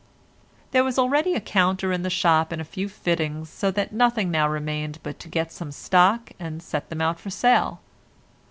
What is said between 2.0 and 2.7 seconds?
the shop and a